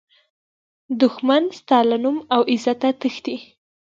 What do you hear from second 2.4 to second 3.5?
عزته تښتي